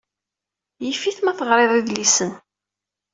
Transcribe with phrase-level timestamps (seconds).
[0.85, 2.31] Yif-it ma teɣriḍ idlisen.